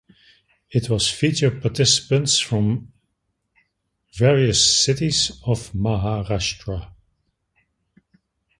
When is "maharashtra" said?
5.73-6.89